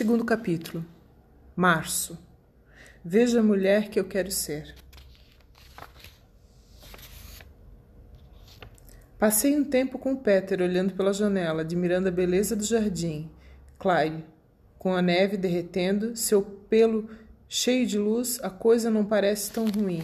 Segundo 0.00 0.24
capítulo. 0.24 0.82
Março. 1.54 2.18
Veja 3.04 3.40
a 3.40 3.42
mulher 3.42 3.90
que 3.90 4.00
eu 4.00 4.04
quero 4.06 4.30
ser. 4.30 4.74
Passei 9.18 9.54
um 9.54 9.62
tempo 9.62 9.98
com 9.98 10.16
Peter 10.16 10.62
olhando 10.62 10.94
pela 10.94 11.12
janela, 11.12 11.60
admirando 11.60 12.08
a 12.08 12.10
beleza 12.10 12.56
do 12.56 12.64
jardim. 12.64 13.30
Clyde, 13.78 14.24
com 14.78 14.94
a 14.94 15.02
neve 15.02 15.36
derretendo, 15.36 16.16
seu 16.16 16.40
pelo 16.40 17.10
cheio 17.46 17.86
de 17.86 17.98
luz, 17.98 18.40
a 18.42 18.48
coisa 18.48 18.88
não 18.88 19.04
parece 19.04 19.52
tão 19.52 19.66
ruim. 19.66 20.00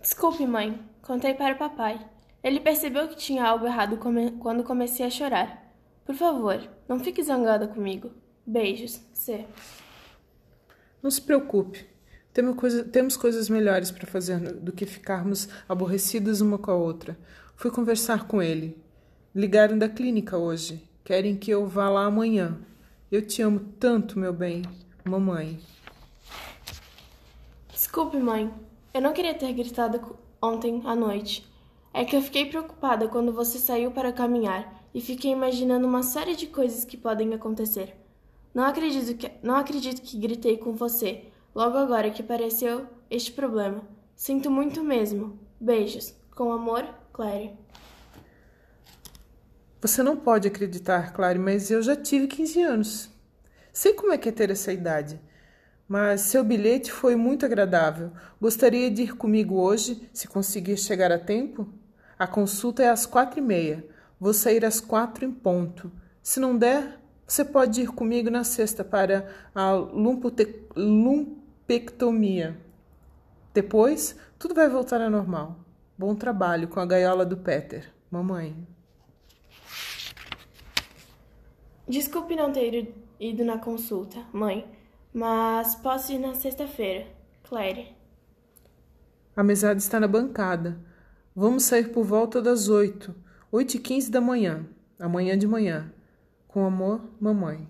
Desculpe, 0.00 0.44
mãe. 0.48 0.84
Contei 1.00 1.32
para 1.32 1.54
o 1.54 1.58
papai. 1.58 2.04
Ele 2.42 2.60
percebeu 2.60 3.08
que 3.08 3.16
tinha 3.16 3.44
algo 3.44 3.66
errado 3.66 3.98
come 3.98 4.32
quando 4.32 4.64
comecei 4.64 5.04
a 5.04 5.10
chorar. 5.10 5.70
Por 6.04 6.14
favor, 6.14 6.68
não 6.88 6.98
fique 6.98 7.22
zangada 7.22 7.68
comigo. 7.68 8.10
Beijos, 8.46 9.00
C. 9.12 9.46
Não 11.02 11.10
se 11.10 11.20
preocupe. 11.20 11.86
Temos, 12.32 12.56
coisa, 12.56 12.84
temos 12.84 13.16
coisas 13.16 13.48
melhores 13.48 13.90
para 13.90 14.06
fazer 14.06 14.38
do 14.54 14.72
que 14.72 14.86
ficarmos 14.86 15.48
aborrecidas 15.68 16.40
uma 16.40 16.58
com 16.58 16.70
a 16.70 16.74
outra. 16.74 17.18
Fui 17.56 17.70
conversar 17.70 18.26
com 18.26 18.40
ele. 18.40 18.76
Ligaram 19.34 19.76
da 19.76 19.88
clínica 19.88 20.36
hoje. 20.36 20.82
Querem 21.04 21.36
que 21.36 21.50
eu 21.50 21.66
vá 21.66 21.88
lá 21.88 22.04
amanhã. 22.04 22.58
Eu 23.10 23.20
te 23.26 23.42
amo 23.42 23.60
tanto, 23.78 24.18
meu 24.18 24.32
bem. 24.32 24.62
Mamãe. 25.04 25.58
Desculpe, 27.70 28.16
mãe. 28.18 28.52
Eu 28.94 29.00
não 29.00 29.12
queria 29.12 29.34
ter 29.34 29.52
gritado 29.52 30.16
ontem 30.40 30.80
à 30.84 30.94
noite. 30.94 31.49
É 31.92 32.04
que 32.04 32.14
eu 32.14 32.22
fiquei 32.22 32.46
preocupada 32.46 33.08
quando 33.08 33.32
você 33.32 33.58
saiu 33.58 33.90
para 33.90 34.12
caminhar 34.12 34.80
e 34.94 35.00
fiquei 35.00 35.32
imaginando 35.32 35.86
uma 35.86 36.02
série 36.02 36.36
de 36.36 36.46
coisas 36.46 36.84
que 36.84 36.96
podem 36.96 37.34
acontecer. 37.34 37.96
Não 38.54 38.64
acredito 38.64 39.16
que, 39.16 39.30
não 39.42 39.56
acredito 39.56 40.02
que 40.02 40.18
gritei 40.18 40.56
com 40.56 40.72
você 40.72 41.24
logo 41.54 41.76
agora 41.76 42.10
que 42.10 42.22
apareceu 42.22 42.86
este 43.10 43.32
problema. 43.32 43.82
Sinto 44.14 44.50
muito 44.50 44.82
mesmo. 44.82 45.38
Beijos. 45.60 46.14
Com 46.34 46.52
amor, 46.52 46.86
Claire. 47.12 47.52
Você 49.80 50.02
não 50.02 50.16
pode 50.16 50.46
acreditar, 50.46 51.12
Claire, 51.12 51.38
mas 51.38 51.70
eu 51.70 51.82
já 51.82 51.96
tive 51.96 52.26
15 52.26 52.62
anos. 52.62 53.10
Sei 53.72 53.94
como 53.94 54.12
é 54.12 54.18
que 54.18 54.28
é 54.28 54.32
ter 54.32 54.50
essa 54.50 54.72
idade. 54.72 55.20
Mas 55.88 56.22
seu 56.22 56.44
bilhete 56.44 56.92
foi 56.92 57.16
muito 57.16 57.44
agradável. 57.44 58.12
Gostaria 58.40 58.90
de 58.90 59.02
ir 59.02 59.16
comigo 59.16 59.56
hoje, 59.56 60.08
se 60.12 60.28
conseguir 60.28 60.76
chegar 60.76 61.10
a 61.10 61.18
tempo? 61.18 61.68
A 62.20 62.26
consulta 62.26 62.82
é 62.82 62.90
às 62.90 63.06
quatro 63.06 63.38
e 63.38 63.42
meia. 63.42 63.82
Vou 64.20 64.34
sair 64.34 64.62
às 64.62 64.78
quatro 64.78 65.24
em 65.24 65.32
ponto. 65.32 65.90
Se 66.22 66.38
não 66.38 66.54
der, 66.54 67.00
você 67.26 67.42
pode 67.42 67.80
ir 67.80 67.86
comigo 67.88 68.28
na 68.28 68.44
sexta 68.44 68.84
para 68.84 69.26
a 69.54 69.72
lumpectomia. 70.76 72.60
Depois, 73.54 74.14
tudo 74.38 74.54
vai 74.54 74.68
voltar 74.68 75.00
ao 75.00 75.08
normal. 75.08 75.60
Bom 75.96 76.14
trabalho 76.14 76.68
com 76.68 76.78
a 76.78 76.84
gaiola 76.84 77.24
do 77.24 77.38
Peter, 77.38 77.90
mamãe. 78.10 78.54
Desculpe 81.88 82.36
não 82.36 82.52
ter 82.52 82.94
ido 83.18 83.46
na 83.46 83.56
consulta, 83.56 84.18
mãe. 84.30 84.70
Mas 85.10 85.74
posso 85.74 86.12
ir 86.12 86.18
na 86.18 86.34
sexta-feira. 86.34 87.06
Claire. 87.44 87.96
A 89.34 89.42
mesada 89.42 89.78
está 89.78 89.98
na 89.98 90.06
bancada. 90.06 90.89
Vamos 91.34 91.62
sair 91.62 91.92
por 91.92 92.04
volta 92.04 92.42
das 92.42 92.68
oito, 92.68 93.14
oito 93.52 93.76
e 93.76 93.78
quinze 93.78 94.10
da 94.10 94.20
manhã, 94.20 94.66
amanhã 94.98 95.38
de 95.38 95.46
manhã. 95.46 95.92
Com 96.48 96.66
amor, 96.66 97.00
mamãe. 97.20 97.68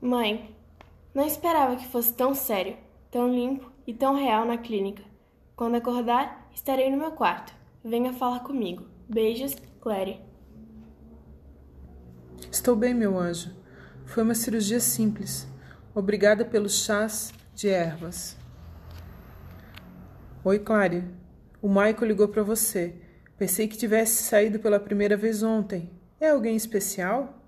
Mãe, 0.00 0.54
não 1.12 1.26
esperava 1.26 1.76
que 1.76 1.88
fosse 1.88 2.14
tão 2.14 2.34
sério, 2.34 2.76
tão 3.10 3.28
limpo 3.28 3.70
e 3.86 3.92
tão 3.92 4.14
real 4.14 4.44
na 4.44 4.56
clínica. 4.56 5.02
Quando 5.56 5.74
acordar, 5.74 6.48
estarei 6.54 6.90
no 6.90 6.96
meu 6.96 7.10
quarto. 7.10 7.52
Venha 7.84 8.12
falar 8.12 8.40
comigo. 8.40 8.86
Beijos, 9.08 9.56
Claire. 9.80 10.20
Estou 12.50 12.76
bem, 12.76 12.94
meu 12.94 13.18
anjo. 13.18 13.50
Foi 14.06 14.22
uma 14.22 14.34
cirurgia 14.34 14.78
simples. 14.78 15.48
Obrigada 15.94 16.44
pelos 16.44 16.84
chás 16.84 17.32
de 17.54 17.68
ervas. 17.68 18.36
Oi, 20.44 20.58
Clária. 20.58 21.04
O 21.62 21.68
Michael 21.68 22.04
ligou 22.04 22.26
para 22.26 22.42
você. 22.42 22.96
Pensei 23.38 23.68
que 23.68 23.78
tivesse 23.78 24.24
saído 24.24 24.58
pela 24.58 24.80
primeira 24.80 25.16
vez 25.16 25.40
ontem. 25.40 25.88
É 26.18 26.30
alguém 26.30 26.56
especial? 26.56 27.40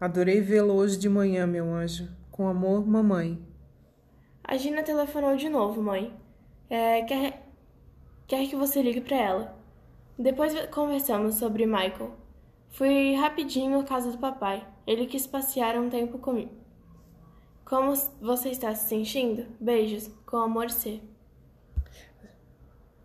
Adorei 0.00 0.40
vê-lo 0.40 0.74
hoje 0.74 0.98
de 0.98 1.08
manhã, 1.08 1.46
meu 1.46 1.72
anjo. 1.72 2.10
Com 2.32 2.48
amor, 2.48 2.84
mamãe. 2.84 3.40
A 4.42 4.56
Gina 4.56 4.82
telefonou 4.82 5.36
de 5.36 5.48
novo, 5.48 5.80
mãe. 5.80 6.12
É, 6.68 7.02
quer, 7.02 7.46
quer 8.26 8.48
que 8.48 8.56
você 8.56 8.82
ligue 8.82 9.02
para 9.02 9.16
ela. 9.16 9.56
Depois 10.18 10.52
conversamos 10.66 11.36
sobre 11.36 11.64
Michael. 11.64 12.10
Fui 12.70 13.14
rapidinho 13.14 13.78
à 13.78 13.84
casa 13.84 14.10
do 14.10 14.18
papai. 14.18 14.66
Ele 14.84 15.06
quis 15.06 15.28
passear 15.28 15.78
um 15.78 15.88
tempo 15.88 16.18
comigo. 16.18 16.50
Como 17.64 17.94
você 18.20 18.48
está 18.48 18.74
se 18.74 18.88
sentindo? 18.88 19.46
Beijos, 19.60 20.10
com 20.26 20.38
amor 20.38 20.70
C. 20.70 21.00